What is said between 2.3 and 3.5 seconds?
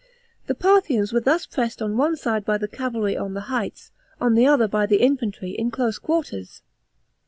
by the cavalry on the